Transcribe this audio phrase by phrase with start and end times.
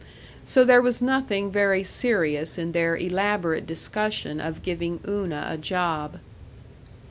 [0.45, 6.17] So there was nothing very serious in their elaborate discussion of giving Una a job.